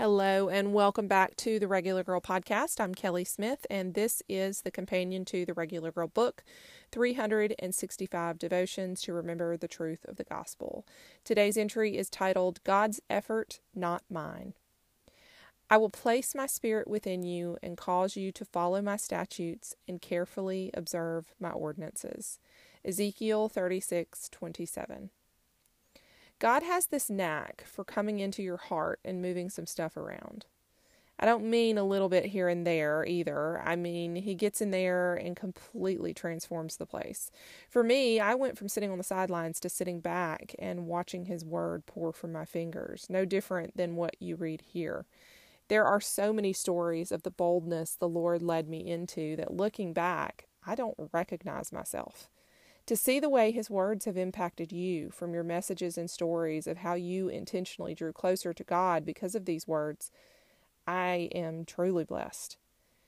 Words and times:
Hello, 0.00 0.48
and 0.48 0.72
welcome 0.72 1.08
back 1.08 1.36
to 1.36 1.58
the 1.58 1.68
Regular 1.68 2.02
Girl 2.02 2.22
Podcast. 2.22 2.80
I'm 2.80 2.94
Kelly 2.94 3.22
Smith, 3.22 3.66
and 3.68 3.92
this 3.92 4.22
is 4.30 4.62
the 4.62 4.70
companion 4.70 5.26
to 5.26 5.44
the 5.44 5.52
Regular 5.52 5.92
Girl 5.92 6.08
book 6.08 6.42
365 6.90 8.38
Devotions 8.38 9.02
to 9.02 9.12
Remember 9.12 9.58
the 9.58 9.68
Truth 9.68 10.06
of 10.08 10.16
the 10.16 10.24
Gospel. 10.24 10.86
Today's 11.22 11.58
entry 11.58 11.98
is 11.98 12.08
titled 12.08 12.64
God's 12.64 13.02
Effort, 13.10 13.60
Not 13.74 14.02
Mine. 14.08 14.54
I 15.68 15.76
will 15.76 15.90
place 15.90 16.34
my 16.34 16.46
spirit 16.46 16.88
within 16.88 17.22
you 17.22 17.58
and 17.62 17.76
cause 17.76 18.16
you 18.16 18.32
to 18.32 18.44
follow 18.46 18.80
my 18.80 18.96
statutes 18.96 19.74
and 19.86 20.00
carefully 20.00 20.70
observe 20.72 21.34
my 21.38 21.50
ordinances. 21.50 22.38
Ezekiel 22.86 23.50
36 23.50 24.30
27. 24.30 25.10
God 26.40 26.62
has 26.62 26.86
this 26.86 27.10
knack 27.10 27.64
for 27.66 27.84
coming 27.84 28.18
into 28.18 28.42
your 28.42 28.56
heart 28.56 28.98
and 29.04 29.20
moving 29.20 29.50
some 29.50 29.66
stuff 29.66 29.94
around. 29.94 30.46
I 31.18 31.26
don't 31.26 31.50
mean 31.50 31.76
a 31.76 31.84
little 31.84 32.08
bit 32.08 32.24
here 32.24 32.48
and 32.48 32.66
there 32.66 33.04
either. 33.04 33.60
I 33.62 33.76
mean, 33.76 34.16
he 34.16 34.34
gets 34.34 34.62
in 34.62 34.70
there 34.70 35.14
and 35.14 35.36
completely 35.36 36.14
transforms 36.14 36.78
the 36.78 36.86
place. 36.86 37.30
For 37.68 37.84
me, 37.84 38.20
I 38.20 38.34
went 38.34 38.56
from 38.56 38.70
sitting 38.70 38.90
on 38.90 38.96
the 38.96 39.04
sidelines 39.04 39.60
to 39.60 39.68
sitting 39.68 40.00
back 40.00 40.54
and 40.58 40.86
watching 40.86 41.26
his 41.26 41.44
word 41.44 41.84
pour 41.84 42.10
from 42.10 42.32
my 42.32 42.46
fingers, 42.46 43.06
no 43.10 43.26
different 43.26 43.76
than 43.76 43.96
what 43.96 44.16
you 44.18 44.34
read 44.34 44.62
here. 44.62 45.04
There 45.68 45.84
are 45.84 46.00
so 46.00 46.32
many 46.32 46.54
stories 46.54 47.12
of 47.12 47.22
the 47.22 47.30
boldness 47.30 47.96
the 47.96 48.08
Lord 48.08 48.40
led 48.40 48.66
me 48.66 48.78
into 48.78 49.36
that 49.36 49.52
looking 49.52 49.92
back, 49.92 50.46
I 50.66 50.74
don't 50.74 50.96
recognize 51.12 51.70
myself. 51.70 52.30
To 52.90 52.96
see 52.96 53.20
the 53.20 53.28
way 53.28 53.52
His 53.52 53.70
words 53.70 54.06
have 54.06 54.16
impacted 54.16 54.72
you 54.72 55.10
from 55.10 55.32
your 55.32 55.44
messages 55.44 55.96
and 55.96 56.10
stories 56.10 56.66
of 56.66 56.78
how 56.78 56.94
you 56.94 57.28
intentionally 57.28 57.94
drew 57.94 58.12
closer 58.12 58.52
to 58.52 58.64
God 58.64 59.06
because 59.06 59.36
of 59.36 59.44
these 59.44 59.68
words, 59.68 60.10
I 60.88 61.28
am 61.32 61.64
truly 61.64 62.02
blessed. 62.02 62.56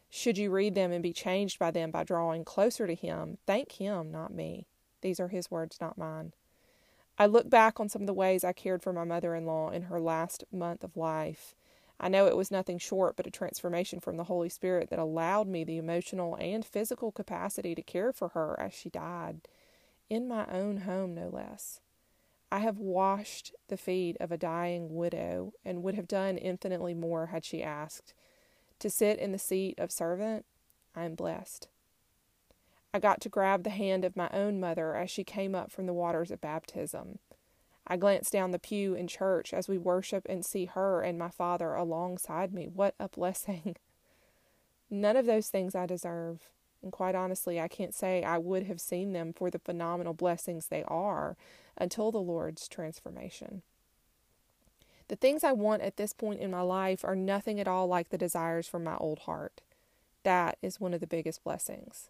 Should 0.08 0.38
you 0.38 0.52
read 0.52 0.76
them 0.76 0.92
and 0.92 1.02
be 1.02 1.12
changed 1.12 1.58
by 1.58 1.72
them 1.72 1.90
by 1.90 2.04
drawing 2.04 2.44
closer 2.44 2.86
to 2.86 2.94
Him, 2.94 3.38
thank 3.44 3.72
Him, 3.72 4.12
not 4.12 4.32
me. 4.32 4.68
These 5.00 5.18
are 5.18 5.26
His 5.26 5.50
words, 5.50 5.78
not 5.80 5.98
mine. 5.98 6.32
I 7.18 7.26
look 7.26 7.50
back 7.50 7.80
on 7.80 7.88
some 7.88 8.02
of 8.02 8.06
the 8.06 8.14
ways 8.14 8.44
I 8.44 8.52
cared 8.52 8.84
for 8.84 8.92
my 8.92 9.02
mother 9.02 9.34
in 9.34 9.46
law 9.46 9.70
in 9.70 9.82
her 9.82 9.98
last 9.98 10.44
month 10.52 10.84
of 10.84 10.96
life. 10.96 11.56
I 11.98 12.08
know 12.08 12.28
it 12.28 12.36
was 12.36 12.52
nothing 12.52 12.78
short 12.78 13.16
but 13.16 13.26
a 13.26 13.32
transformation 13.32 13.98
from 13.98 14.16
the 14.16 14.24
Holy 14.30 14.48
Spirit 14.48 14.90
that 14.90 15.00
allowed 15.00 15.48
me 15.48 15.64
the 15.64 15.78
emotional 15.78 16.36
and 16.36 16.64
physical 16.64 17.10
capacity 17.10 17.74
to 17.74 17.82
care 17.82 18.12
for 18.12 18.28
her 18.28 18.54
as 18.60 18.72
she 18.72 18.88
died 18.88 19.40
in 20.12 20.28
my 20.28 20.44
own 20.52 20.76
home, 20.76 21.14
no 21.14 21.30
less. 21.30 21.80
I 22.50 22.58
have 22.58 22.76
washed 22.76 23.54
the 23.68 23.78
feet 23.78 24.18
of 24.20 24.30
a 24.30 24.36
dying 24.36 24.94
widow 24.94 25.54
and 25.64 25.82
would 25.82 25.94
have 25.94 26.06
done 26.06 26.36
infinitely 26.36 26.92
more 26.92 27.28
had 27.28 27.46
she 27.46 27.62
asked. 27.62 28.12
To 28.80 28.90
sit 28.90 29.18
in 29.18 29.32
the 29.32 29.38
seat 29.38 29.78
of 29.78 29.90
servant, 29.90 30.44
I 30.94 31.04
am 31.04 31.14
blessed. 31.14 31.68
I 32.92 32.98
got 32.98 33.22
to 33.22 33.30
grab 33.30 33.64
the 33.64 33.70
hand 33.70 34.04
of 34.04 34.14
my 34.14 34.28
own 34.34 34.60
mother 34.60 34.94
as 34.94 35.10
she 35.10 35.24
came 35.24 35.54
up 35.54 35.72
from 35.72 35.86
the 35.86 35.94
waters 35.94 36.30
of 36.30 36.42
baptism. 36.42 37.18
I 37.86 37.96
glanced 37.96 38.34
down 38.34 38.50
the 38.50 38.58
pew 38.58 38.92
in 38.92 39.08
church 39.08 39.54
as 39.54 39.66
we 39.66 39.78
worship 39.78 40.26
and 40.28 40.44
see 40.44 40.66
her 40.66 41.00
and 41.00 41.18
my 41.18 41.30
father 41.30 41.72
alongside 41.72 42.52
me. 42.52 42.68
What 42.70 42.94
a 43.00 43.08
blessing! 43.08 43.76
None 44.90 45.16
of 45.16 45.24
those 45.24 45.48
things 45.48 45.74
I 45.74 45.86
deserve. 45.86 46.50
And 46.82 46.90
quite 46.92 47.14
honestly, 47.14 47.60
I 47.60 47.68
can't 47.68 47.94
say 47.94 48.24
I 48.24 48.38
would 48.38 48.64
have 48.64 48.80
seen 48.80 49.12
them 49.12 49.32
for 49.32 49.50
the 49.50 49.58
phenomenal 49.58 50.14
blessings 50.14 50.66
they 50.66 50.82
are 50.88 51.36
until 51.78 52.10
the 52.10 52.18
Lord's 52.18 52.66
transformation. 52.68 53.62
The 55.08 55.16
things 55.16 55.44
I 55.44 55.52
want 55.52 55.82
at 55.82 55.96
this 55.96 56.12
point 56.12 56.40
in 56.40 56.50
my 56.50 56.62
life 56.62 57.04
are 57.04 57.14
nothing 57.14 57.60
at 57.60 57.68
all 57.68 57.86
like 57.86 58.08
the 58.08 58.18
desires 58.18 58.66
from 58.66 58.84
my 58.84 58.96
old 58.96 59.20
heart. 59.20 59.60
That 60.22 60.56
is 60.62 60.80
one 60.80 60.94
of 60.94 61.00
the 61.00 61.06
biggest 61.06 61.44
blessings. 61.44 62.08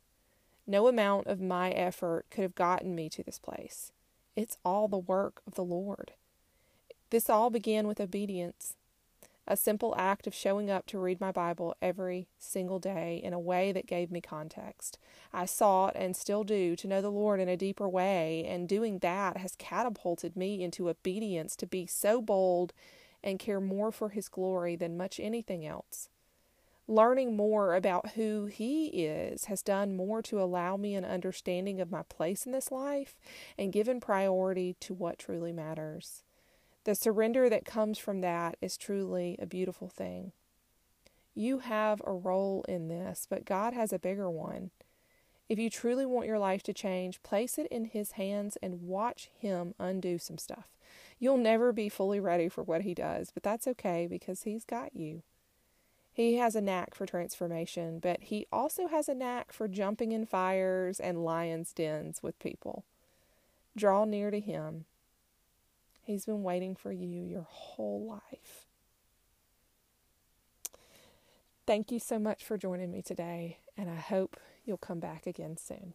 No 0.66 0.86
amount 0.86 1.26
of 1.26 1.40
my 1.40 1.70
effort 1.70 2.26
could 2.30 2.42
have 2.42 2.54
gotten 2.54 2.94
me 2.94 3.08
to 3.10 3.22
this 3.22 3.38
place. 3.38 3.92
It's 4.36 4.56
all 4.64 4.88
the 4.88 4.98
work 4.98 5.42
of 5.46 5.54
the 5.54 5.64
Lord. 5.64 6.12
This 7.10 7.28
all 7.28 7.50
began 7.50 7.86
with 7.86 8.00
obedience 8.00 8.76
a 9.46 9.56
simple 9.56 9.94
act 9.98 10.26
of 10.26 10.34
showing 10.34 10.70
up 10.70 10.86
to 10.86 10.98
read 10.98 11.20
my 11.20 11.32
Bible 11.32 11.74
every 11.82 12.28
single 12.38 12.78
day 12.78 13.20
in 13.22 13.32
a 13.32 13.40
way 13.40 13.72
that 13.72 13.86
gave 13.86 14.10
me 14.10 14.20
context. 14.20 14.98
I 15.32 15.46
sought 15.46 15.96
and 15.96 16.16
still 16.16 16.44
do 16.44 16.76
to 16.76 16.86
know 16.86 17.00
the 17.00 17.10
Lord 17.10 17.40
in 17.40 17.48
a 17.48 17.56
deeper 17.56 17.88
way, 17.88 18.44
and 18.46 18.68
doing 18.68 19.00
that 19.00 19.38
has 19.38 19.56
catapulted 19.56 20.36
me 20.36 20.62
into 20.62 20.88
obedience 20.88 21.56
to 21.56 21.66
be 21.66 21.86
so 21.86 22.22
bold 22.22 22.72
and 23.22 23.38
care 23.38 23.60
more 23.60 23.90
for 23.90 24.10
His 24.10 24.28
glory 24.28 24.76
than 24.76 24.96
much 24.96 25.18
anything 25.18 25.66
else. 25.66 26.08
Learning 26.88 27.36
more 27.36 27.74
about 27.74 28.10
who 28.10 28.46
He 28.46 28.86
is 29.04 29.46
has 29.46 29.62
done 29.62 29.96
more 29.96 30.22
to 30.22 30.40
allow 30.40 30.76
me 30.76 30.94
an 30.94 31.04
understanding 31.04 31.80
of 31.80 31.90
my 31.90 32.02
place 32.02 32.46
in 32.46 32.52
this 32.52 32.70
life 32.70 33.16
and 33.56 33.72
given 33.72 34.00
priority 34.00 34.76
to 34.80 34.94
what 34.94 35.18
truly 35.18 35.52
matters. 35.52 36.22
The 36.84 36.94
surrender 36.96 37.48
that 37.48 37.64
comes 37.64 37.98
from 37.98 38.20
that 38.22 38.56
is 38.60 38.76
truly 38.76 39.36
a 39.40 39.46
beautiful 39.46 39.88
thing. 39.88 40.32
You 41.34 41.60
have 41.60 42.02
a 42.04 42.12
role 42.12 42.64
in 42.68 42.88
this, 42.88 43.26
but 43.30 43.44
God 43.44 43.72
has 43.72 43.92
a 43.92 43.98
bigger 43.98 44.28
one. 44.28 44.70
If 45.48 45.58
you 45.58 45.70
truly 45.70 46.04
want 46.04 46.26
your 46.26 46.38
life 46.38 46.62
to 46.64 46.72
change, 46.72 47.22
place 47.22 47.56
it 47.56 47.68
in 47.68 47.84
His 47.84 48.12
hands 48.12 48.58
and 48.62 48.82
watch 48.82 49.30
Him 49.38 49.74
undo 49.78 50.18
some 50.18 50.38
stuff. 50.38 50.70
You'll 51.18 51.38
never 51.38 51.72
be 51.72 51.88
fully 51.88 52.18
ready 52.18 52.48
for 52.48 52.64
what 52.64 52.82
He 52.82 52.94
does, 52.94 53.30
but 53.32 53.44
that's 53.44 53.68
okay 53.68 54.08
because 54.08 54.42
He's 54.42 54.64
got 54.64 54.96
you. 54.96 55.22
He 56.12 56.34
has 56.36 56.56
a 56.56 56.60
knack 56.60 56.94
for 56.94 57.06
transformation, 57.06 58.00
but 58.00 58.24
He 58.24 58.46
also 58.52 58.88
has 58.88 59.08
a 59.08 59.14
knack 59.14 59.52
for 59.52 59.68
jumping 59.68 60.10
in 60.10 60.26
fires 60.26 60.98
and 60.98 61.24
lions' 61.24 61.72
dens 61.72 62.22
with 62.22 62.38
people. 62.40 62.84
Draw 63.76 64.04
near 64.06 64.30
to 64.30 64.40
Him 64.40 64.86
He's 66.02 66.26
been 66.26 66.42
waiting 66.42 66.74
for 66.74 66.92
you 66.92 67.24
your 67.24 67.46
whole 67.48 68.04
life. 68.06 68.66
Thank 71.66 71.92
you 71.92 72.00
so 72.00 72.18
much 72.18 72.44
for 72.44 72.58
joining 72.58 72.90
me 72.90 73.02
today, 73.02 73.58
and 73.76 73.88
I 73.88 73.96
hope 73.96 74.36
you'll 74.64 74.78
come 74.78 74.98
back 74.98 75.26
again 75.26 75.56
soon. 75.56 75.94